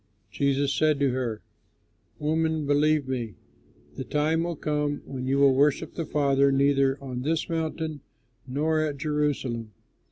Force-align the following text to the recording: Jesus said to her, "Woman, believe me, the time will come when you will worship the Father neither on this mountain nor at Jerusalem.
Jesus 0.31 0.73
said 0.73 0.99
to 0.99 1.11
her, 1.11 1.43
"Woman, 2.17 2.65
believe 2.65 3.07
me, 3.07 3.35
the 3.97 4.03
time 4.03 4.41
will 4.41 4.55
come 4.55 5.03
when 5.05 5.27
you 5.27 5.37
will 5.37 5.53
worship 5.53 5.93
the 5.93 6.07
Father 6.07 6.51
neither 6.51 6.97
on 7.03 7.21
this 7.21 7.47
mountain 7.47 8.01
nor 8.47 8.79
at 8.79 8.97
Jerusalem. 8.97 9.73